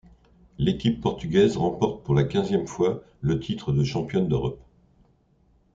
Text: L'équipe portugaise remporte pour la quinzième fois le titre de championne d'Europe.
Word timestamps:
L'équipe 0.57 0.99
portugaise 0.99 1.57
remporte 1.57 2.03
pour 2.03 2.15
la 2.15 2.23
quinzième 2.23 2.65
fois 2.65 3.03
le 3.21 3.39
titre 3.39 3.71
de 3.71 3.83
championne 3.83 4.27
d'Europe. 4.27 4.59